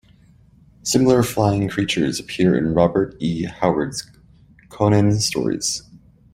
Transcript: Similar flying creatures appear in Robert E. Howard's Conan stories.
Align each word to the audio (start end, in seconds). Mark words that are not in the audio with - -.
Similar 0.81 1.21
flying 1.21 1.69
creatures 1.69 2.19
appear 2.19 2.57
in 2.57 2.73
Robert 2.73 3.13
E. 3.19 3.43
Howard's 3.43 4.09
Conan 4.71 5.19
stories. 5.19 5.83